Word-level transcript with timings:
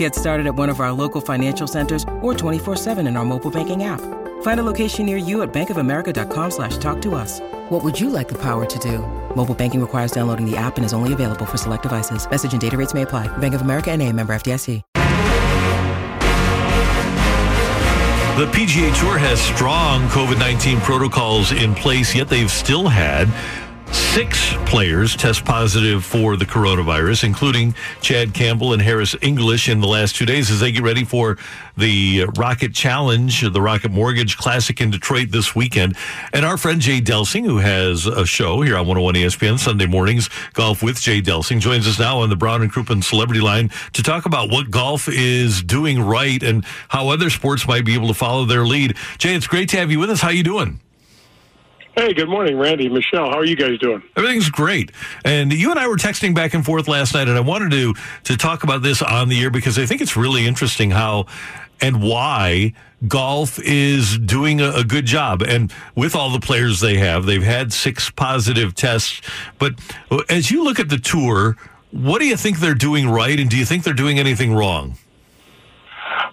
Get 0.00 0.14
started 0.14 0.46
at 0.46 0.54
one 0.54 0.70
of 0.70 0.80
our 0.80 0.92
local 0.92 1.20
financial 1.20 1.66
centers 1.66 2.04
or 2.22 2.32
24-7 2.32 3.06
in 3.06 3.18
our 3.18 3.24
mobile 3.26 3.50
banking 3.50 3.84
app. 3.84 4.00
Find 4.40 4.58
a 4.58 4.62
location 4.62 5.04
near 5.04 5.18
you 5.18 5.42
at 5.42 5.52
bankofamerica.com 5.52 6.50
slash 6.52 6.78
talk 6.78 7.02
to 7.02 7.14
us. 7.14 7.40
What 7.68 7.84
would 7.84 8.00
you 8.00 8.08
like 8.08 8.26
the 8.26 8.38
power 8.38 8.64
to 8.64 8.78
do? 8.78 9.00
Mobile 9.36 9.54
banking 9.54 9.78
requires 9.78 10.10
downloading 10.10 10.50
the 10.50 10.56
app 10.56 10.78
and 10.78 10.86
is 10.86 10.94
only 10.94 11.12
available 11.12 11.44
for 11.44 11.58
select 11.58 11.82
devices. 11.82 12.26
Message 12.30 12.52
and 12.52 12.60
data 12.62 12.78
rates 12.78 12.94
may 12.94 13.02
apply. 13.02 13.28
Bank 13.38 13.52
of 13.52 13.60
America 13.60 13.90
and 13.90 14.00
a 14.00 14.10
member 14.10 14.32
FDIC. 14.32 14.80
The 18.38 18.46
PGA 18.46 18.98
Tour 18.98 19.18
has 19.18 19.38
strong 19.38 20.08
COVID 20.08 20.38
19 20.38 20.80
protocols 20.80 21.52
in 21.52 21.74
place, 21.74 22.14
yet 22.14 22.30
they've 22.30 22.50
still 22.50 22.88
had 22.88 23.28
six 23.92 24.54
players 24.66 25.14
test 25.14 25.44
positive 25.44 26.04
for 26.04 26.36
the 26.36 26.44
coronavirus, 26.44 27.24
including 27.24 27.74
Chad 28.00 28.34
Campbell 28.34 28.72
and 28.72 28.82
Harris 28.82 29.14
English 29.22 29.68
in 29.68 29.80
the 29.80 29.86
last 29.86 30.16
two 30.16 30.26
days 30.26 30.50
as 30.50 30.60
they 30.60 30.72
get 30.72 30.82
ready 30.82 31.04
for 31.04 31.38
the 31.76 32.24
Rocket 32.36 32.74
Challenge, 32.74 33.52
the 33.52 33.60
Rocket 33.62 33.90
Mortgage 33.90 34.36
Classic 34.36 34.80
in 34.80 34.90
Detroit 34.90 35.30
this 35.30 35.54
weekend. 35.54 35.96
And 36.32 36.44
our 36.44 36.56
friend 36.56 36.80
Jay 36.80 37.00
Delsing, 37.00 37.44
who 37.44 37.58
has 37.58 38.06
a 38.06 38.26
show 38.26 38.62
here 38.62 38.76
on 38.76 38.86
101 38.86 39.14
ESPN 39.14 39.58
Sunday 39.58 39.86
mornings, 39.86 40.28
Golf 40.54 40.82
with 40.82 41.00
Jay 41.00 41.22
Delsing, 41.22 41.60
joins 41.60 41.86
us 41.86 41.98
now 41.98 42.18
on 42.18 42.30
the 42.30 42.36
Brown 42.36 42.62
and 42.62 42.72
Crouppen 42.72 43.04
Celebrity 43.04 43.40
Line 43.40 43.70
to 43.92 44.02
talk 44.02 44.26
about 44.26 44.50
what 44.50 44.70
golf 44.70 45.08
is 45.08 45.62
doing 45.62 46.00
right 46.00 46.42
and 46.42 46.64
how 46.88 47.08
other 47.08 47.30
sports 47.30 47.66
might 47.66 47.84
be 47.84 47.94
able 47.94 48.08
to 48.08 48.14
follow 48.14 48.44
their 48.44 48.66
lead. 48.66 48.96
Jay, 49.18 49.34
it's 49.34 49.46
great 49.46 49.68
to 49.70 49.76
have 49.76 49.90
you 49.90 49.98
with 49.98 50.10
us. 50.10 50.20
How 50.20 50.30
you 50.30 50.42
doing? 50.42 50.80
Hey, 51.96 52.14
good 52.14 52.28
morning, 52.28 52.56
Randy, 52.56 52.88
Michelle. 52.88 53.30
How 53.30 53.38
are 53.38 53.44
you 53.44 53.56
guys 53.56 53.78
doing? 53.78 54.02
Everything's 54.16 54.48
great. 54.48 54.92
And 55.24 55.52
you 55.52 55.70
and 55.70 55.78
I 55.78 55.88
were 55.88 55.96
texting 55.96 56.34
back 56.34 56.54
and 56.54 56.64
forth 56.64 56.86
last 56.86 57.14
night, 57.14 57.28
and 57.28 57.36
I 57.36 57.40
wanted 57.40 57.72
to 57.72 57.94
to 58.24 58.36
talk 58.36 58.62
about 58.62 58.82
this 58.82 59.02
on 59.02 59.28
the 59.28 59.40
air 59.42 59.50
because 59.50 59.78
I 59.78 59.86
think 59.86 60.00
it's 60.00 60.16
really 60.16 60.46
interesting 60.46 60.92
how 60.92 61.26
and 61.80 62.02
why 62.02 62.74
golf 63.08 63.58
is 63.58 64.18
doing 64.18 64.60
a, 64.60 64.70
a, 64.72 64.84
good 64.84 65.06
job. 65.06 65.42
And 65.42 65.72
with 65.94 66.14
all 66.14 66.30
the 66.30 66.40
players 66.40 66.80
they 66.80 66.98
have, 66.98 67.24
they've 67.24 67.42
had 67.42 67.72
six 67.72 68.10
positive 68.10 68.74
tests. 68.74 69.22
But 69.58 69.74
as 70.28 70.50
you 70.50 70.62
look 70.62 70.78
at 70.78 70.90
the 70.90 70.98
tour, 70.98 71.56
what 71.90 72.20
do 72.20 72.26
you 72.26 72.36
think 72.36 72.60
they're 72.60 72.74
doing 72.74 73.08
right, 73.08 73.40
and 73.40 73.50
do 73.50 73.56
you 73.56 73.64
think 73.64 73.82
they're 73.82 73.94
doing 73.94 74.18
anything 74.18 74.54
wrong? 74.54 74.96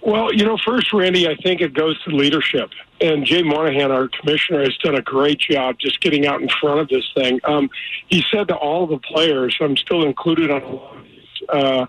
Well, 0.02 0.32
you 0.32 0.44
know, 0.44 0.56
first, 0.64 0.92
Randy, 0.92 1.28
I 1.28 1.36
think 1.36 1.60
it 1.60 1.74
goes 1.74 2.00
to 2.04 2.10
leadership. 2.10 2.70
And 3.00 3.24
Jay 3.24 3.42
Monahan, 3.42 3.90
our 3.90 4.08
commissioner, 4.08 4.60
has 4.60 4.76
done 4.78 4.94
a 4.94 5.02
great 5.02 5.38
job 5.38 5.76
just 5.78 6.00
getting 6.00 6.26
out 6.26 6.40
in 6.40 6.48
front 6.60 6.80
of 6.80 6.88
this 6.88 7.04
thing. 7.14 7.40
Um, 7.44 7.70
he 8.08 8.24
said 8.30 8.48
to 8.48 8.56
all 8.56 8.86
the 8.86 8.98
players, 8.98 9.56
I'm 9.60 9.76
still 9.76 10.04
included 10.04 10.50
on 10.50 10.62
a 10.62 10.68
lot 10.68 10.96
of 10.96 11.04
these 11.04 11.48
uh, 11.48 11.86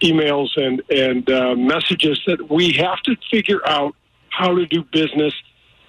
emails 0.00 0.48
and, 0.56 0.82
and 0.90 1.30
uh, 1.30 1.54
messages, 1.54 2.20
that 2.26 2.50
we 2.50 2.72
have 2.72 3.00
to 3.02 3.16
figure 3.30 3.66
out 3.66 3.94
how 4.30 4.54
to 4.54 4.66
do 4.66 4.84
business 4.84 5.34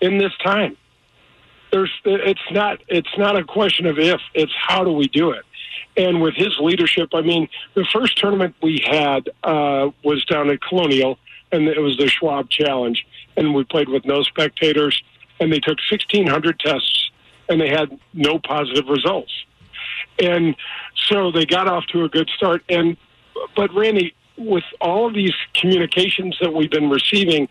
in 0.02 0.18
this 0.18 0.34
time. 0.44 0.76
There's, 1.72 1.92
it's 2.04 2.40
not, 2.52 2.82
it's 2.88 3.16
not 3.18 3.38
a 3.38 3.44
question 3.44 3.86
of 3.86 4.00
if, 4.00 4.20
it's 4.34 4.54
how 4.58 4.84
do 4.84 4.92
we 4.92 5.08
do 5.08 5.32
it. 5.32 5.46
And 5.96 6.22
with 6.22 6.34
his 6.36 6.58
leadership, 6.60 7.10
I 7.14 7.22
mean, 7.22 7.48
the 7.76 7.86
first 7.94 8.18
tournament 8.18 8.56
we 8.62 8.84
had 8.84 9.30
uh, 9.44 9.90
was 10.04 10.26
down 10.26 10.50
at 10.50 10.62
Colonial 10.62 11.20
and 11.52 11.68
it 11.68 11.80
was 11.80 11.98
the 11.98 12.08
Schwab 12.08 12.50
Challenge. 12.50 13.06
And 13.38 13.54
we 13.54 13.64
played 13.64 13.90
with 13.90 14.06
no 14.06 14.24
spectators, 14.24 15.02
and 15.40 15.52
they 15.52 15.60
took 15.60 15.78
1,600 15.90 16.60
tests, 16.60 17.12
and 17.48 17.60
they 17.60 17.70
had 17.70 17.98
no 18.14 18.40
positive 18.40 18.88
results. 18.88 19.32
And 20.22 20.56
so 21.08 21.32
they 21.32 21.46
got 21.46 21.68
off 21.68 21.86
to 21.88 22.04
a 22.04 22.10
good 22.10 22.30
start. 22.36 22.64
And 22.70 22.98
but 23.56 23.74
Randy, 23.74 24.14
with 24.38 24.66
all 24.82 25.08
of 25.08 25.14
these 25.14 25.34
communications 25.54 26.38
that 26.42 26.54
we've 26.54 26.70
been 26.70 26.90
receiving, 26.90 27.48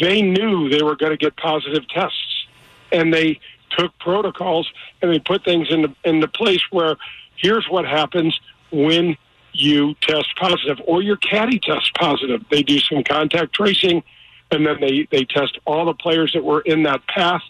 they 0.00 0.22
knew 0.22 0.68
they 0.68 0.82
were 0.82 0.96
going 0.96 1.12
to 1.12 1.16
get 1.16 1.36
positive 1.36 1.86
tests, 1.88 2.46
and 2.92 3.12
they 3.14 3.38
took 3.70 3.96
protocols 3.98 4.70
and 5.00 5.12
they 5.12 5.18
put 5.18 5.44
things 5.44 5.68
into 5.70 5.94
into 6.04 6.26
place 6.28 6.62
where 6.70 6.96
here's 7.36 7.66
what 7.68 7.86
happens 7.86 8.38
when 8.72 9.16
you 9.52 9.94
test 10.00 10.28
positive 10.36 10.80
or 10.86 11.02
your 11.02 11.16
caddy 11.16 11.58
tests 11.58 11.90
positive. 11.98 12.44
They 12.50 12.62
do 12.62 12.78
some 12.78 13.04
contact 13.04 13.54
tracing 13.54 14.02
and 14.50 14.66
then 14.66 14.80
they, 14.80 15.06
they 15.10 15.24
test 15.24 15.58
all 15.64 15.84
the 15.84 15.94
players 15.94 16.32
that 16.32 16.44
were 16.44 16.60
in 16.62 16.82
that 16.84 17.06
path 17.06 17.42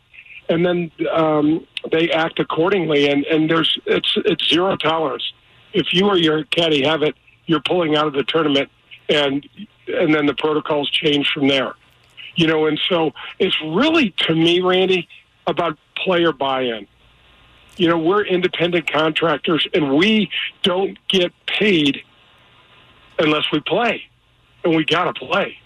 and 0.50 0.66
then 0.66 0.91
um, 1.12 1.66
they 1.91 2.11
act 2.11 2.41
accordingly 2.41 3.09
and, 3.09 3.25
and 3.25 3.49
there's 3.49 3.78
it's 3.87 4.12
it's 4.25 4.49
zero 4.49 4.77
tolerance. 4.77 5.33
If 5.72 5.94
you 5.94 6.06
or 6.06 6.16
your 6.16 6.44
caddy 6.44 6.84
have 6.84 7.03
it, 7.03 7.15
you're 7.47 7.61
pulling 7.61 7.97
out 7.97 8.09
of 8.09 8.12
the 8.12 8.25
tournament 8.25 8.69
and 9.09 9.49
and 9.87 10.12
then 10.12 10.27
the 10.27 10.34
protocols 10.34 10.91
change 10.91 11.31
from 11.32 11.49
there. 11.49 11.75
You 12.34 12.49
know, 12.49 12.67
and 12.67 12.81
so 12.88 13.12
it's 13.38 13.56
really 13.62 14.11
to 14.27 14.34
me, 14.34 14.61
Randy, 14.61 15.09
about 15.47 15.78
player 15.94 16.32
buy 16.32 16.62
in 16.62 16.87
you 17.81 17.89
know, 17.89 17.97
we're 17.97 18.27
independent 18.27 18.93
contractors 18.93 19.67
and 19.73 19.97
we 19.97 20.31
don't 20.63 20.99
get 21.09 21.33
paid 21.47 22.03
unless 23.19 23.45
we 23.51 23.61
play. 23.61 24.03
And 24.63 24.77
we 24.77 24.85
got 24.85 25.05
to 25.05 25.15
play. 25.15 25.57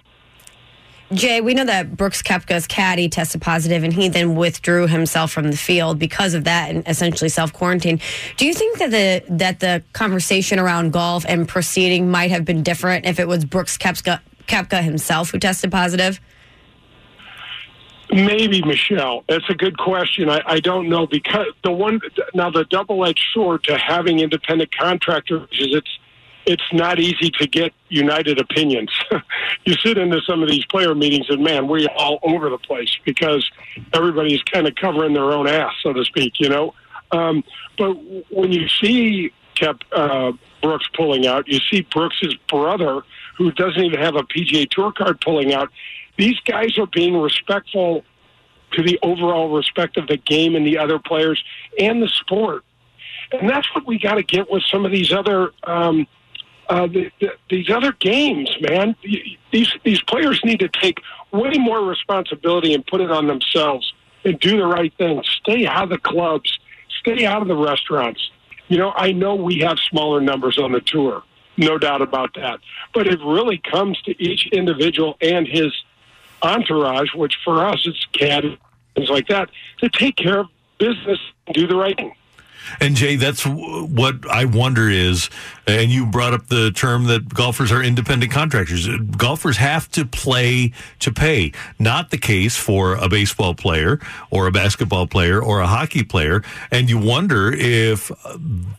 Jay, 1.12 1.40
we 1.40 1.54
know 1.54 1.64
that 1.64 1.96
Brooks 1.96 2.22
Koepka's 2.22 2.68
caddy 2.68 3.08
tested 3.08 3.42
positive 3.42 3.82
and 3.82 3.92
he 3.92 4.08
then 4.08 4.36
withdrew 4.36 4.86
himself 4.86 5.32
from 5.32 5.50
the 5.50 5.56
field 5.56 5.98
because 5.98 6.34
of 6.34 6.44
that 6.44 6.70
and 6.70 6.86
essentially 6.86 7.28
self 7.28 7.52
quarantine. 7.52 8.00
Do 8.36 8.46
you 8.46 8.54
think 8.54 8.78
that 8.78 8.92
the 8.92 9.24
that 9.34 9.58
the 9.58 9.82
conversation 9.92 10.60
around 10.60 10.92
golf 10.92 11.24
and 11.28 11.48
proceeding 11.48 12.12
might 12.12 12.30
have 12.30 12.44
been 12.44 12.62
different 12.62 13.06
if 13.06 13.18
it 13.18 13.26
was 13.26 13.44
Brooks 13.44 13.76
Koepka, 13.76 14.20
Koepka 14.46 14.82
himself 14.84 15.32
who 15.32 15.40
tested 15.40 15.72
positive? 15.72 16.20
Maybe 18.14 18.62
Michelle. 18.62 19.24
That's 19.28 19.48
a 19.50 19.54
good 19.54 19.76
question. 19.76 20.30
I, 20.30 20.40
I 20.46 20.60
don't 20.60 20.88
know 20.88 21.04
because 21.04 21.48
the 21.64 21.72
one 21.72 22.00
now 22.32 22.48
the 22.48 22.64
double-edged 22.64 23.24
sword 23.32 23.64
to 23.64 23.76
having 23.76 24.20
independent 24.20 24.72
contractors 24.76 25.48
is 25.50 25.74
it's 25.74 25.98
it's 26.46 26.72
not 26.72 27.00
easy 27.00 27.30
to 27.30 27.48
get 27.48 27.72
united 27.88 28.38
opinions. 28.38 28.90
you 29.64 29.74
sit 29.74 29.98
into 29.98 30.20
some 30.20 30.44
of 30.44 30.48
these 30.48 30.64
player 30.66 30.94
meetings 30.94 31.26
and 31.28 31.42
man, 31.42 31.66
we're 31.66 31.88
all 31.96 32.20
over 32.22 32.50
the 32.50 32.58
place 32.58 32.96
because 33.04 33.50
everybody's 33.92 34.42
kind 34.42 34.68
of 34.68 34.76
covering 34.76 35.12
their 35.12 35.32
own 35.32 35.48
ass, 35.48 35.72
so 35.82 35.92
to 35.92 36.04
speak. 36.04 36.34
You 36.38 36.50
know, 36.50 36.74
um, 37.10 37.42
but 37.76 37.94
when 38.30 38.52
you 38.52 38.68
see 38.68 39.32
kept 39.56 39.84
uh, 39.92 40.30
Brooks 40.62 40.86
pulling 40.94 41.26
out, 41.26 41.48
you 41.48 41.58
see 41.68 41.80
Brooks's 41.80 42.34
brother 42.48 43.02
who 43.36 43.50
doesn't 43.52 43.82
even 43.82 44.00
have 44.00 44.16
a 44.16 44.22
PGA 44.22 44.68
Tour 44.70 44.92
card 44.92 45.20
pulling 45.20 45.52
out 45.54 45.70
these 46.16 46.38
guys 46.40 46.78
are 46.78 46.86
being 46.86 47.16
respectful 47.16 48.04
to 48.72 48.82
the 48.82 48.98
overall 49.02 49.54
respect 49.54 49.96
of 49.96 50.06
the 50.06 50.16
game 50.16 50.56
and 50.56 50.66
the 50.66 50.78
other 50.78 50.98
players 50.98 51.42
and 51.78 52.02
the 52.02 52.08
sport. 52.08 52.64
And 53.32 53.48
that's 53.48 53.72
what 53.74 53.86
we 53.86 53.98
got 53.98 54.14
to 54.14 54.22
get 54.22 54.50
with 54.50 54.62
some 54.70 54.84
of 54.84 54.92
these 54.92 55.12
other 55.12 55.50
um, 55.64 56.06
uh, 56.68 56.86
the, 56.86 57.10
the, 57.20 57.28
these 57.50 57.68
other 57.68 57.92
games, 57.92 58.50
man. 58.60 58.96
These 59.52 59.72
these 59.84 60.00
players 60.02 60.40
need 60.44 60.60
to 60.60 60.68
take 60.68 60.98
way 61.30 61.52
more 61.58 61.84
responsibility 61.84 62.74
and 62.74 62.86
put 62.86 63.00
it 63.00 63.10
on 63.10 63.26
themselves 63.26 63.92
and 64.24 64.38
do 64.40 64.56
the 64.56 64.66
right 64.66 64.92
thing. 64.96 65.22
Stay 65.24 65.66
out 65.66 65.84
of 65.84 65.90
the 65.90 65.98
clubs. 65.98 66.58
Stay 67.00 67.26
out 67.26 67.42
of 67.42 67.48
the 67.48 67.56
restaurants. 67.56 68.30
You 68.68 68.78
know, 68.78 68.92
I 68.96 69.12
know 69.12 69.34
we 69.34 69.58
have 69.58 69.78
smaller 69.78 70.20
numbers 70.20 70.58
on 70.58 70.72
the 70.72 70.80
tour, 70.80 71.22
no 71.56 71.78
doubt 71.78 72.02
about 72.02 72.34
that. 72.34 72.60
But 72.92 73.06
it 73.06 73.20
really 73.20 73.58
comes 73.58 74.00
to 74.02 74.22
each 74.22 74.48
individual 74.52 75.16
and 75.20 75.46
his 75.46 75.72
entourage, 76.42 77.14
which 77.14 77.38
for 77.44 77.64
us 77.66 77.86
it's 77.86 78.04
CAD, 78.12 78.58
things 78.94 79.08
like 79.08 79.28
that, 79.28 79.50
to 79.78 79.88
take 79.88 80.16
care 80.16 80.40
of 80.40 80.48
business 80.78 81.18
and 81.46 81.54
do 81.54 81.66
the 81.66 81.76
right 81.76 81.96
thing. 81.96 82.14
And 82.80 82.96
Jay, 82.96 83.16
that's 83.16 83.44
what 83.44 84.28
I 84.28 84.44
wonder 84.44 84.88
is, 84.88 85.30
and 85.66 85.90
you 85.90 86.06
brought 86.06 86.34
up 86.34 86.46
the 86.48 86.70
term 86.70 87.04
that 87.04 87.32
golfers 87.32 87.72
are 87.72 87.82
independent 87.82 88.32
contractors. 88.32 88.88
Golfers 89.16 89.56
have 89.56 89.90
to 89.92 90.04
play 90.04 90.72
to 91.00 91.12
pay. 91.12 91.52
Not 91.78 92.10
the 92.10 92.18
case 92.18 92.56
for 92.56 92.94
a 92.94 93.08
baseball 93.08 93.54
player 93.54 94.00
or 94.30 94.46
a 94.46 94.52
basketball 94.52 95.06
player 95.06 95.42
or 95.42 95.60
a 95.60 95.66
hockey 95.66 96.02
player. 96.02 96.42
And 96.70 96.88
you 96.90 96.98
wonder 96.98 97.52
if 97.52 98.08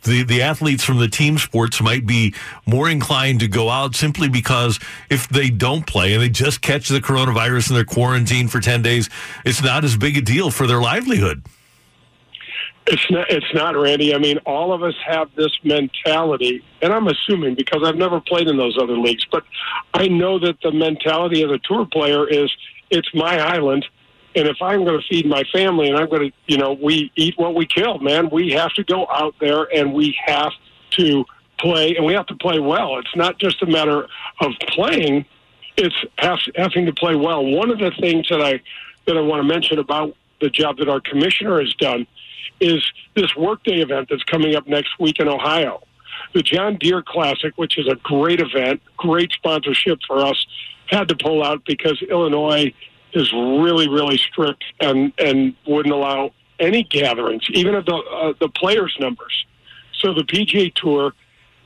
the, 0.03 0.23
the 0.23 0.41
athletes 0.41 0.83
from 0.83 0.99
the 0.99 1.07
team 1.07 1.37
sports 1.37 1.81
might 1.81 2.05
be 2.05 2.33
more 2.65 2.89
inclined 2.89 3.39
to 3.41 3.47
go 3.47 3.69
out 3.69 3.95
simply 3.95 4.29
because 4.29 4.79
if 5.09 5.27
they 5.27 5.49
don't 5.49 5.85
play 5.87 6.13
and 6.13 6.21
they 6.21 6.29
just 6.29 6.61
catch 6.61 6.89
the 6.89 6.99
coronavirus 6.99 7.69
and 7.69 7.77
they're 7.77 7.85
quarantined 7.85 8.51
for 8.51 8.59
10 8.59 8.81
days, 8.81 9.09
it's 9.45 9.63
not 9.63 9.83
as 9.83 9.97
big 9.97 10.17
a 10.17 10.21
deal 10.21 10.51
for 10.51 10.67
their 10.67 10.81
livelihood. 10.81 11.43
It's 12.87 13.09
not. 13.09 13.31
It's 13.31 13.53
not, 13.53 13.75
Randy. 13.75 14.13
I 14.13 14.19
mean, 14.19 14.37
all 14.45 14.71
of 14.71 14.83
us 14.83 14.93
have 15.05 15.33
this 15.35 15.51
mentality, 15.63 16.63
and 16.81 16.93
I'm 16.93 17.07
assuming 17.07 17.55
because 17.55 17.81
I've 17.83 17.95
never 17.95 18.21
played 18.21 18.47
in 18.47 18.57
those 18.57 18.77
other 18.79 18.97
leagues, 18.97 19.25
but 19.31 19.43
I 19.93 20.07
know 20.07 20.37
that 20.39 20.61
the 20.61 20.71
mentality 20.71 21.41
of 21.41 21.49
the 21.49 21.59
tour 21.63 21.87
player 21.87 22.27
is 22.27 22.55
it's 22.91 23.09
my 23.15 23.39
island, 23.39 23.87
and 24.35 24.47
if 24.47 24.57
I'm 24.61 24.85
going 24.85 24.99
to 24.99 25.07
feed 25.07 25.25
my 25.25 25.43
family, 25.51 25.89
and 25.89 25.97
I'm 25.97 26.07
going 26.09 26.29
to, 26.29 26.37
you 26.45 26.57
know, 26.57 26.73
we 26.73 27.11
eat 27.15 27.33
what 27.37 27.55
we 27.55 27.65
kill, 27.65 27.97
man. 27.99 28.29
We 28.29 28.51
have 28.51 28.73
to 28.73 28.83
go 28.83 29.07
out 29.11 29.33
there 29.39 29.63
and 29.75 29.93
we 29.93 30.15
have 30.27 30.51
to 30.91 31.25
play, 31.57 31.95
and 31.95 32.05
we 32.05 32.13
have 32.13 32.27
to 32.27 32.35
play 32.35 32.59
well. 32.59 32.99
It's 32.99 33.15
not 33.15 33.39
just 33.39 33.63
a 33.63 33.65
matter 33.65 34.07
of 34.41 34.51
playing; 34.67 35.25
it's 35.75 35.95
having 36.19 36.85
to 36.85 36.93
play 36.93 37.15
well. 37.15 37.43
One 37.43 37.71
of 37.71 37.79
the 37.79 37.91
things 37.99 38.27
that 38.29 38.41
I 38.41 38.61
that 39.07 39.17
I 39.17 39.21
want 39.21 39.41
to 39.41 39.47
mention 39.47 39.79
about 39.79 40.15
the 40.41 40.49
job 40.49 40.77
that 40.77 40.89
our 40.89 41.01
commissioner 41.01 41.59
has 41.59 41.73
done 41.75 42.07
is 42.59 42.83
this 43.15 43.35
workday 43.35 43.81
event 43.81 44.07
that's 44.09 44.23
coming 44.23 44.55
up 44.55 44.67
next 44.67 44.99
week 44.99 45.19
in 45.19 45.27
Ohio. 45.27 45.81
The 46.33 46.41
John 46.41 46.77
Deere 46.77 47.01
Classic, 47.01 47.53
which 47.57 47.77
is 47.77 47.87
a 47.87 47.95
great 47.95 48.39
event, 48.39 48.81
great 48.97 49.31
sponsorship 49.31 49.99
for 50.07 50.19
us, 50.19 50.45
had 50.87 51.07
to 51.09 51.15
pull 51.15 51.43
out 51.43 51.63
because 51.65 52.01
Illinois 52.09 52.73
is 53.13 53.31
really, 53.33 53.87
really 53.87 54.17
strict 54.17 54.63
and, 54.79 55.11
and 55.17 55.55
wouldn't 55.65 55.93
allow 55.93 56.31
any 56.59 56.83
gatherings, 56.83 57.43
even 57.49 57.75
of 57.75 57.85
the, 57.85 57.95
uh, 57.95 58.33
the 58.39 58.49
players' 58.49 58.95
numbers. 58.99 59.45
So 60.01 60.13
the 60.13 60.23
PGA 60.23 60.73
Tour, 60.73 61.13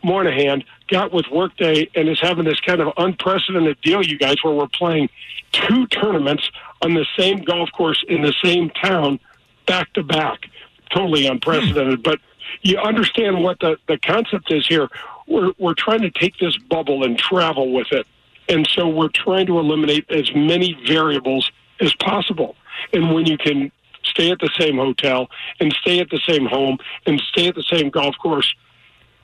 Monahan, 0.04 0.64
got 0.88 1.12
with 1.12 1.26
Workday 1.32 1.90
and 1.96 2.10
is 2.10 2.20
having 2.20 2.46
this 2.46 2.60
kind 2.60 2.82
of 2.82 2.94
unprecedented 2.98 3.80
deal, 3.82 4.04
you 4.04 4.18
guys, 4.18 4.38
where 4.44 4.54
we're 4.54 4.68
playing 4.68 5.10
two 5.52 5.88
tournaments 5.88 6.50
on 6.82 6.94
the 6.94 7.06
same 7.18 7.40
golf 7.40 7.70
course 7.72 8.04
in 8.08 8.22
the 8.22 8.34
same 8.44 8.70
town 8.70 9.20
back 9.66 9.92
to 9.94 10.04
back 10.04 10.46
totally 10.90 11.28
unprecedented. 11.28 12.04
But 12.04 12.20
you 12.62 12.78
understand 12.78 13.44
what 13.44 13.60
the, 13.60 13.78
the 13.88 13.98
concept 13.98 14.52
is 14.52 14.68
here. 14.68 14.90
We're, 15.28 15.52
we're 15.58 15.76
trying 15.76 16.02
to 16.02 16.12
take 16.12 16.38
this 16.40 16.58
bubble 16.58 17.04
and 17.04 17.18
travel 17.18 17.72
with 17.72 17.92
it. 17.92 18.08
And 18.48 18.68
so 18.68 18.88
we're 18.88 19.10
trying 19.10 19.46
to 19.48 19.60
eliminate 19.60 20.10
as 20.10 20.34
many 20.34 20.76
variables 20.88 21.52
as 21.80 21.94
possible. 21.96 22.56
And 22.94 23.14
when 23.14 23.28
you 23.28 23.38
can 23.38 23.72
stay 24.04 24.32
at 24.32 24.40
the 24.40 24.50
same 24.58 24.78
hotel 24.78 25.30
and 25.60 25.72
stay 25.82 26.00
at 26.00 26.10
the 26.10 26.20
same 26.28 26.46
home 26.46 26.80
and 27.06 27.22
stay 27.32 27.48
at 27.48 27.56
the 27.56 27.64
same 27.64 27.90
golf 27.90 28.16
course, 28.18 28.54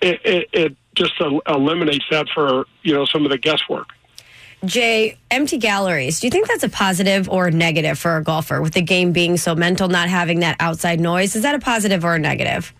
it, 0.05 0.21
it, 0.23 0.49
it 0.53 0.75
just 0.95 1.13
eliminates 1.47 2.05
that 2.11 2.27
for 2.33 2.65
you 2.83 2.93
know 2.93 3.05
some 3.05 3.25
of 3.25 3.31
the 3.31 3.37
guesswork. 3.37 3.89
Jay, 4.63 5.17
empty 5.29 5.57
galleries. 5.57 6.19
Do 6.19 6.27
you 6.27 6.31
think 6.31 6.47
that's 6.47 6.63
a 6.63 6.69
positive 6.69 7.29
or 7.29 7.47
a 7.47 7.51
negative 7.51 7.99
for 7.99 8.17
a 8.17 8.23
golfer 8.23 8.61
with 8.61 8.73
the 8.73 8.81
game 8.81 9.11
being 9.11 9.37
so 9.37 9.53
mental, 9.53 9.89
not 9.89 10.09
having 10.09 10.39
that 10.39 10.55
outside 10.59 10.99
noise? 10.99 11.35
Is 11.35 11.43
that 11.43 11.53
a 11.53 11.59
positive 11.59 12.03
or 12.03 12.15
a 12.15 12.19
negative? 12.19 12.73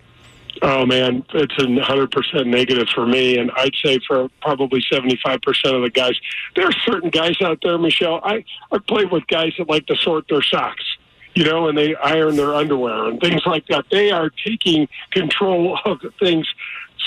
Oh 0.62 0.86
man, 0.86 1.24
it's 1.34 1.54
a 1.60 1.84
hundred 1.84 2.12
percent 2.12 2.48
negative 2.48 2.88
for 2.96 3.06
me, 3.06 3.38
and 3.38 3.52
I'd 3.58 3.76
say 3.84 4.00
for 4.08 4.30
probably 4.42 4.82
seventy-five 4.90 5.42
percent 5.42 5.76
of 5.76 5.82
the 5.82 5.90
guys. 5.90 6.14
There 6.56 6.66
are 6.66 6.72
certain 6.86 7.10
guys 7.10 7.42
out 7.42 7.60
there, 7.62 7.78
Michelle. 7.78 8.22
I 8.24 8.44
I 8.72 8.78
played 8.78 9.12
with 9.12 9.28
guys 9.28 9.54
that 9.58 9.68
like 9.68 9.86
to 9.88 9.98
sort 9.98 10.28
their 10.30 10.42
socks, 10.42 10.84
you 11.34 11.44
know, 11.44 11.68
and 11.68 11.78
they 11.78 11.94
iron 11.96 12.38
their 12.38 12.56
underwear 12.56 13.08
and 13.08 13.20
things 13.20 13.42
like 13.46 13.68
that. 13.68 13.86
They 13.92 14.12
are 14.12 14.30
taking 14.46 14.88
control 15.12 15.78
of 15.84 16.00
things 16.20 16.48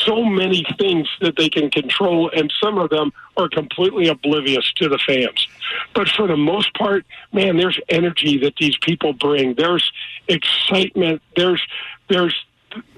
so 0.05 0.25
many 0.25 0.65
things 0.79 1.09
that 1.21 1.37
they 1.37 1.49
can 1.49 1.71
control, 1.71 2.31
and 2.35 2.53
some 2.63 2.79
of 2.79 2.91
them 2.91 3.13
are 3.37 3.49
completely 3.49 4.09
oblivious 4.09 4.73
to 4.77 4.89
the 4.89 4.99
fans. 4.99 5.47
But 5.95 6.09
for 6.09 6.27
the 6.27 6.37
most 6.37 6.75
part, 6.75 7.05
man, 7.33 7.57
there's 7.57 7.79
energy 7.89 8.39
that 8.39 8.55
these 8.57 8.77
people 8.79 9.13
bring. 9.13 9.55
There's 9.55 9.91
excitement. 10.29 11.23
There's 11.37 11.63
there's 12.09 12.35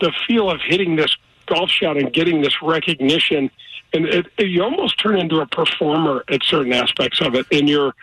the 0.00 0.12
feel 0.26 0.50
of 0.50 0.60
hitting 0.60 0.96
this 0.96 1.16
golf 1.46 1.70
shot 1.70 1.96
and 1.96 2.12
getting 2.12 2.42
this 2.42 2.62
recognition, 2.62 3.50
and 3.92 4.06
it, 4.06 4.26
it, 4.38 4.48
you 4.48 4.62
almost 4.62 4.98
turn 4.98 5.18
into 5.18 5.40
a 5.40 5.46
performer 5.46 6.24
at 6.28 6.42
certain 6.44 6.72
aspects 6.72 7.20
of 7.20 7.34
it. 7.34 7.46
And 7.50 7.68
you're, 7.68 7.94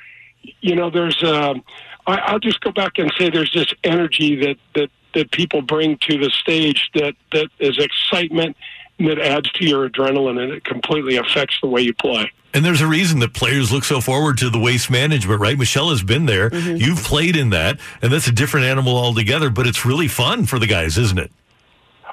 you 0.62 0.76
know, 0.76 0.90
there's. 0.90 1.22
Um, 1.24 1.64
I, 2.06 2.18
I'll 2.20 2.40
just 2.40 2.62
go 2.62 2.72
back 2.72 2.98
and 2.98 3.12
say 3.18 3.30
there's 3.30 3.54
this 3.54 3.74
energy 3.84 4.36
that 4.38 4.58
that 4.76 4.90
that 5.14 5.32
people 5.32 5.62
bring 5.62 5.98
to 5.98 6.18
the 6.18 6.30
stage 6.30 6.90
that 6.94 7.16
that 7.32 7.48
is 7.60 7.78
excitement 7.78 8.56
that 9.00 9.20
adds 9.20 9.52
to 9.54 9.66
your 9.66 9.90
adrenaline 9.90 10.42
and 10.42 10.52
it 10.52 10.64
completely 10.64 11.18
affects 11.18 11.58
the 11.62 11.68
way 11.68 11.82
you 11.82 11.94
play. 11.94 12.32
And 12.54 12.66
there's 12.66 12.82
a 12.82 12.88
reason 12.88 13.20
that 13.20 13.34
players 13.34 13.72
look 13.72 13.84
so 13.84 14.02
forward 14.02 14.38
to 14.40 14.50
the 14.50 14.58
waste 14.58 14.90
management, 14.90 15.40
right? 15.40 15.58
Michelle 15.58 15.90
has 15.90 16.02
been 16.02 16.26
there. 16.26 16.50
Mm-hmm. 16.50 16.78
You've 16.78 17.04
played 17.04 17.36
in 17.36 17.52
that, 17.52 17.80
and 18.02 18.12
that's 18.12 18.28
a 18.28 18.32
different 18.32 18.66
animal 18.66 18.98
altogether, 18.98 19.50
but 19.50 19.68
it's 19.68 19.86
really 19.86 20.08
fun 20.08 20.46
for 20.46 20.58
the 20.58 20.66
guys, 20.66 20.98
isn't 20.98 21.20
it? 21.20 21.32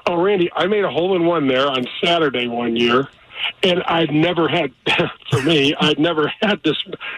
Oh, 0.05 0.21
Randy, 0.21 0.51
I 0.55 0.67
made 0.67 0.83
a 0.83 0.91
hole 0.91 1.15
in 1.15 1.25
one 1.25 1.47
there 1.47 1.67
on 1.67 1.87
Saturday 2.03 2.47
one 2.47 2.75
year 2.75 3.07
and 3.63 3.83
I'd 3.83 4.11
never 4.11 4.47
had, 4.47 4.71
for 5.31 5.41
me, 5.41 5.75
I'd 5.79 5.99
never 5.99 6.31
had 6.41 6.61
this 6.63 6.77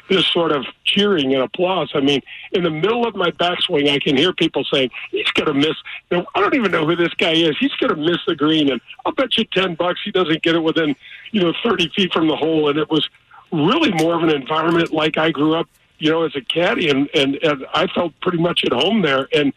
this 0.10 0.26
sort 0.28 0.52
of 0.52 0.66
cheering 0.84 1.34
and 1.34 1.44
applause. 1.44 1.92
I 1.94 2.02
mean, 2.02 2.22
in 2.52 2.64
the 2.64 2.70
middle 2.70 3.06
of 3.06 3.16
my 3.16 3.32
backswing, 3.32 3.90
I 3.90 4.00
can 4.00 4.18
hear 4.18 4.34
people 4.34 4.64
saying, 4.72 4.90
"He's 5.12 5.32
going 5.32 5.48
to 5.48 5.54
miss." 5.54 5.76
You 6.10 6.18
know, 6.18 6.26
I 6.36 6.42
don't 6.42 6.56
even 6.56 6.72
know 6.72 6.86
who 6.86 6.96
this 6.96 7.14
guy 7.16 7.34
is. 7.34 7.56
He's 7.60 7.74
going 7.74 7.96
to 7.96 8.02
miss 8.02 8.20
the 8.28 8.36
green, 8.36 8.72
and 8.72 8.82
I'll 9.06 9.12
bet 9.12 9.38
you 9.38 9.46
ten 9.46 9.76
bucks 9.76 10.00
he 10.04 10.12
doesn't 10.12 10.42
get 10.44 10.56
it 10.56 10.64
within, 10.64 10.96
you 11.32 11.42
know, 11.42 11.54
thirty 11.64 11.90
feet 11.96 12.14
from 12.14 12.28
the 12.28 12.36
hole. 12.36 12.70
And 12.70 12.78
it 12.78 12.90
was 12.90 13.08
really 13.52 13.92
more 13.94 14.16
of 14.16 14.24
an 14.24 14.30
environment 14.30 14.92
like 14.92 15.18
I 15.18 15.32
grew 15.32 15.56
up, 15.56 15.68
you 16.00 16.12
know, 16.12 16.24
as 16.24 16.36
a 16.36 16.42
caddy, 16.42 16.90
and 16.90 17.10
and, 17.14 17.36
and 17.44 17.66
I 17.74 17.88
felt 17.88 18.14
pretty 18.22 18.40
much 18.40 18.64
at 18.66 18.74
home 18.74 19.02
there. 19.02 19.28
And 19.34 19.54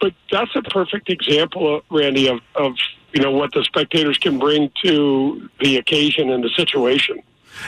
but 0.00 0.14
that's 0.30 0.54
a 0.56 0.62
perfect 0.62 1.08
example, 1.10 1.76
of, 1.76 1.84
Randy, 1.90 2.28
of 2.28 2.40
of 2.54 2.74
you 3.12 3.20
know 3.20 3.30
what 3.30 3.52
the 3.52 3.62
spectators 3.64 4.18
can 4.18 4.38
bring 4.38 4.70
to 4.84 5.48
the 5.60 5.76
occasion 5.76 6.30
and 6.30 6.42
the 6.42 6.50
situation. 6.50 7.22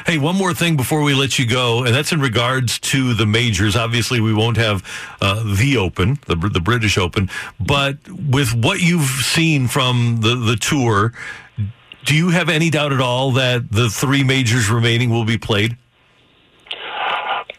Hey, 0.07 0.19
one 0.19 0.37
more 0.37 0.55
thing 0.55 0.77
before 0.77 1.03
we 1.03 1.15
let 1.15 1.39
you 1.39 1.47
go, 1.47 1.85
and 1.85 1.95
that's 1.95 2.11
in 2.11 2.21
regards 2.21 2.79
to 2.81 3.15
the 3.15 3.27
majors. 3.27 3.77
Obviously, 3.77 4.21
we 4.21 4.33
won't 4.33 4.57
have 4.57 4.83
uh, 5.21 5.43
the 5.57 5.77
Open, 5.77 6.19
the, 6.27 6.37
the 6.37 6.61
British 6.61 6.99
Open, 6.99 7.31
but 7.61 7.99
with 8.09 8.55
what 8.55 8.81
you've 8.81 9.09
seen 9.09 9.69
from 9.69 10.19
the, 10.21 10.35
the 10.35 10.57
tour, 10.57 11.13
do 12.05 12.15
you 12.15 12.31
have 12.31 12.49
any 12.49 12.71
doubt 12.71 12.93
at 12.93 13.01
all 13.01 13.33
that 13.33 13.71
the 13.71 13.89
three 13.89 14.25
majors 14.25 14.69
remaining 14.69 15.11
will 15.11 15.25
be 15.25 15.39
played? 15.39 15.77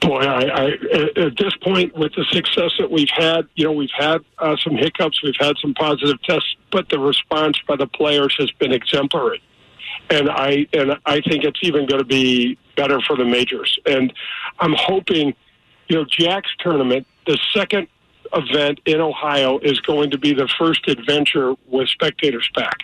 Boy, 0.01 0.19
I, 0.19 0.43
I, 0.43 0.65
at 1.17 1.37
this 1.37 1.55
point, 1.63 1.95
with 1.95 2.13
the 2.15 2.25
success 2.25 2.71
that 2.79 2.91
we've 2.91 3.09
had, 3.09 3.47
you 3.55 3.65
know, 3.65 3.71
we've 3.71 3.89
had 3.97 4.23
uh, 4.37 4.55
some 4.57 4.75
hiccups, 4.75 5.23
we've 5.23 5.35
had 5.39 5.55
some 5.61 5.73
positive 5.73 6.21
tests, 6.23 6.55
but 6.71 6.89
the 6.89 6.99
response 6.99 7.57
by 7.67 7.75
the 7.75 7.87
players 7.87 8.35
has 8.37 8.51
been 8.51 8.71
exemplary, 8.71 9.41
and 10.09 10.29
I 10.29 10.67
and 10.73 10.97
I 11.05 11.21
think 11.21 11.43
it's 11.43 11.59
even 11.63 11.85
going 11.87 11.99
to 11.99 12.07
be 12.07 12.57
better 12.75 12.99
for 13.01 13.15
the 13.15 13.25
majors. 13.25 13.79
And 13.85 14.13
I'm 14.59 14.73
hoping, 14.77 15.33
you 15.87 15.95
know, 15.95 16.05
Jack's 16.05 16.51
tournament, 16.59 17.07
the 17.25 17.39
second 17.53 17.87
event 18.33 18.81
in 18.85 18.99
Ohio, 18.99 19.59
is 19.59 19.79
going 19.79 20.11
to 20.11 20.17
be 20.17 20.33
the 20.33 20.49
first 20.59 20.87
adventure 20.87 21.55
with 21.67 21.87
spectators 21.89 22.49
back. 22.53 22.79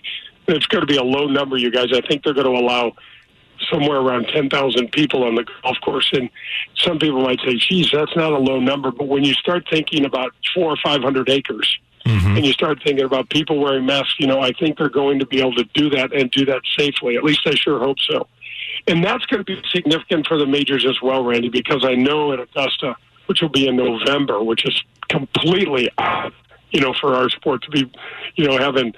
It's 0.48 0.66
going 0.66 0.82
to 0.82 0.88
be 0.88 0.98
a 0.98 1.04
low 1.04 1.28
number, 1.28 1.58
you 1.58 1.72
guys. 1.72 1.88
I 1.94 2.02
think 2.02 2.24
they're 2.24 2.34
going 2.34 2.46
to 2.46 2.60
allow 2.60 2.94
somewhere 3.70 4.00
around 4.00 4.28
10,000 4.28 4.92
people 4.92 5.24
on 5.24 5.36
the 5.36 5.46
golf 5.64 5.78
course. 5.84 6.10
And 6.14 6.30
some 6.76 7.00
people 7.00 7.22
might 7.22 7.40
say, 7.46 7.56
geez, 7.56 7.92
that's 7.92 8.16
not 8.16 8.32
a 8.32 8.38
low 8.38 8.60
number. 8.60 8.92
But 8.92 9.08
when 9.08 9.24
you 9.24 9.34
start 9.34 9.66
thinking 9.70 10.06
about 10.06 10.34
four 10.54 10.72
or 10.72 10.78
500 10.84 11.30
acres, 11.30 11.78
mm-hmm. 12.06 12.38
and 12.38 12.46
you 12.46 12.54
start 12.54 12.80
thinking 12.84 13.06
about 13.06 13.30
people 13.30 13.60
wearing 13.60 13.86
masks, 13.86 14.16
you 14.20 14.28
know, 14.28 14.42
I 14.42 14.52
think 14.54 14.78
they're 14.78 14.90
going 14.90 15.20
to 15.20 15.26
be 15.26 15.40
able 15.40 15.56
to 15.56 15.66
do 15.74 15.90
that 15.92 16.14
and 16.14 16.32
do 16.32 16.46
that 16.46 16.62
safely. 16.78 17.18
At 17.18 17.24
least 17.24 17.42
I 17.46 17.56
sure 17.56 17.80
hope 17.80 18.00
so. 18.00 18.28
And 18.88 19.04
that's 19.04 19.26
going 19.26 19.44
to 19.44 19.44
be 19.44 19.62
significant 19.70 20.28
for 20.28 20.38
the 20.38 20.46
majors 20.46 20.86
as 20.86 21.02
well, 21.02 21.24
Randy, 21.24 21.50
because 21.50 21.86
I 21.86 21.96
know 21.96 22.34
at 22.34 22.40
Augusta, 22.40 22.96
which 23.28 23.42
will 23.42 23.50
be 23.50 23.68
in 23.68 23.76
November, 23.76 24.44
which 24.44 24.66
is 24.66 24.84
completely 25.10 25.90
odd, 25.98 26.34
you 26.72 26.82
know, 26.82 26.94
for 26.94 27.16
our 27.16 27.30
sport 27.30 27.64
to 27.64 27.70
be, 27.70 27.92
you 28.36 28.48
know, 28.48 28.58
having 28.58 28.94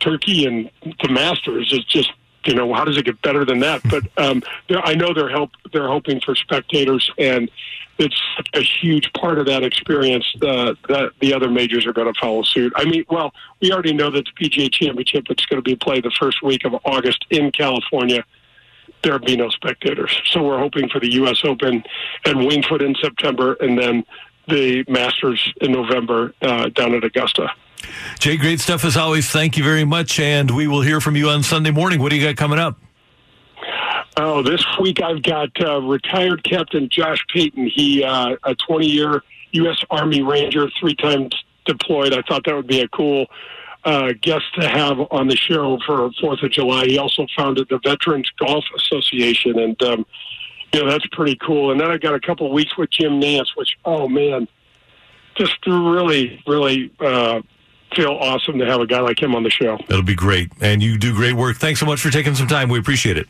Turkey 0.00 0.46
and 0.46 0.70
the 1.02 1.08
Masters 1.10 1.72
is 1.72 1.84
just 1.84 2.10
you 2.44 2.54
know, 2.54 2.72
how 2.72 2.84
does 2.84 2.96
it 2.96 3.04
get 3.04 3.20
better 3.22 3.44
than 3.44 3.60
that? 3.60 3.82
But 3.88 4.04
um, 4.16 4.42
I 4.70 4.94
know 4.94 5.12
they're 5.12 5.28
help 5.28 5.50
they're 5.72 5.88
hoping 5.88 6.20
for 6.20 6.34
spectators, 6.34 7.10
and 7.18 7.50
it's 7.98 8.20
a 8.54 8.62
huge 8.62 9.12
part 9.12 9.38
of 9.38 9.46
that 9.46 9.62
experience 9.62 10.26
uh, 10.42 10.74
that 10.88 11.12
the 11.20 11.34
other 11.34 11.50
majors 11.50 11.86
are 11.86 11.92
going 11.92 12.12
to 12.12 12.18
follow 12.18 12.42
suit. 12.42 12.72
I 12.76 12.84
mean, 12.84 13.04
well, 13.10 13.32
we 13.60 13.72
already 13.72 13.92
know 13.92 14.10
that 14.10 14.24
the 14.24 14.48
PGA 14.48 14.72
Championship 14.72 15.26
is 15.30 15.44
going 15.46 15.58
to 15.58 15.62
be 15.62 15.76
played 15.76 16.04
the 16.04 16.10
first 16.18 16.42
week 16.42 16.64
of 16.64 16.74
August 16.84 17.26
in 17.30 17.52
California. 17.52 18.24
There'll 19.02 19.18
be 19.18 19.36
no 19.36 19.50
spectators, 19.50 20.20
so 20.26 20.42
we're 20.42 20.58
hoping 20.58 20.88
for 20.88 21.00
the 21.00 21.12
U.S. 21.12 21.40
Open 21.44 21.82
and 22.24 22.46
Winged 22.46 22.66
Foot 22.66 22.82
in 22.82 22.94
September, 23.00 23.54
and 23.60 23.78
then 23.78 24.04
the 24.50 24.84
Masters 24.88 25.52
in 25.60 25.72
November 25.72 26.34
uh, 26.42 26.68
down 26.68 26.94
at 26.94 27.04
Augusta. 27.04 27.48
Jay, 28.18 28.36
great 28.36 28.60
stuff 28.60 28.84
as 28.84 28.96
always. 28.96 29.30
Thank 29.30 29.56
you 29.56 29.64
very 29.64 29.84
much, 29.84 30.20
and 30.20 30.50
we 30.50 30.66
will 30.66 30.82
hear 30.82 31.00
from 31.00 31.16
you 31.16 31.30
on 31.30 31.42
Sunday 31.42 31.70
morning. 31.70 32.00
What 32.00 32.10
do 32.10 32.16
you 32.16 32.26
got 32.26 32.36
coming 32.36 32.58
up? 32.58 32.78
Oh, 34.16 34.42
this 34.42 34.64
week 34.80 35.00
I've 35.00 35.22
got 35.22 35.48
uh, 35.64 35.80
retired 35.80 36.44
Captain 36.44 36.88
Josh 36.90 37.24
Payton. 37.32 37.70
He 37.74 38.04
uh, 38.04 38.36
a 38.44 38.54
20 38.54 38.86
year 38.86 39.22
U.S. 39.52 39.78
Army 39.90 40.22
Ranger, 40.22 40.68
three 40.78 40.94
times 40.94 41.32
deployed. 41.64 42.12
I 42.12 42.22
thought 42.22 42.44
that 42.44 42.54
would 42.54 42.66
be 42.66 42.80
a 42.80 42.88
cool 42.88 43.26
uh, 43.84 44.12
guest 44.20 44.44
to 44.58 44.68
have 44.68 44.98
on 45.10 45.28
the 45.28 45.36
show 45.36 45.78
for 45.86 46.10
Fourth 46.20 46.42
of 46.42 46.50
July. 46.50 46.86
He 46.86 46.98
also 46.98 47.26
founded 47.36 47.68
the 47.70 47.78
Veterans 47.82 48.30
Golf 48.38 48.64
Association, 48.76 49.58
and 49.58 49.82
um, 49.82 50.06
know 50.74 50.90
that's 50.90 51.06
pretty 51.12 51.36
cool. 51.36 51.72
And 51.72 51.80
then 51.80 51.90
I 51.90 51.98
got 51.98 52.14
a 52.14 52.20
couple 52.20 52.46
of 52.46 52.52
weeks 52.52 52.76
with 52.76 52.90
Jim 52.90 53.20
Nantz, 53.20 53.56
which 53.56 53.76
oh 53.84 54.08
man, 54.08 54.48
just 55.36 55.56
really, 55.66 56.42
really. 56.46 56.92
Uh, 57.00 57.42
feel 57.94 58.12
awesome 58.20 58.56
to 58.58 58.64
have 58.64 58.80
a 58.80 58.86
guy 58.86 59.00
like 59.00 59.20
him 59.20 59.34
on 59.34 59.42
the 59.42 59.50
show. 59.50 59.76
That'll 59.88 60.04
be 60.04 60.14
great. 60.14 60.52
And 60.60 60.80
you 60.80 60.96
do 60.96 61.12
great 61.12 61.32
work. 61.32 61.56
Thanks 61.56 61.80
so 61.80 61.86
much 61.86 62.00
for 62.00 62.10
taking 62.10 62.36
some 62.36 62.46
time. 62.46 62.68
We 62.68 62.78
appreciate 62.78 63.16
it. 63.16 63.26